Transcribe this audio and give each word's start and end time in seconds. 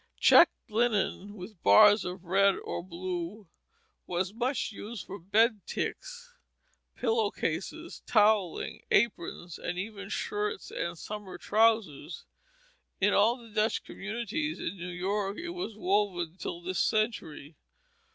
Checked 0.19 0.55
linen, 0.71 1.35
with 1.35 1.61
bars 1.61 2.05
of 2.05 2.23
red 2.25 2.55
or 2.63 2.83
blue, 2.83 3.47
was 4.07 4.33
much 4.33 4.71
used 4.71 5.05
for 5.05 5.19
bedticks, 5.19 6.33
pillow 6.95 7.29
cases, 7.29 8.01
towelling, 8.07 8.81
aprons, 8.89 9.59
and 9.59 9.77
even 9.77 10.09
shirts 10.09 10.71
and 10.71 10.97
summer 10.97 11.37
trousers. 11.37 12.25
In 12.99 13.13
all 13.13 13.37
the 13.37 13.49
Dutch 13.51 13.83
communities 13.83 14.57
in 14.59 14.75
New 14.75 14.87
York 14.89 15.37
it 15.37 15.49
was 15.49 15.77
woven 15.77 16.35
till 16.35 16.63
this 16.63 16.79
century. 16.79 17.55